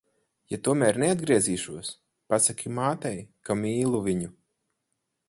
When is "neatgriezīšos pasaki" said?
1.03-2.73